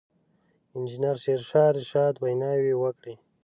[0.75, 3.13] انجنیر شېرشاه رشاد ویناوې وکړې.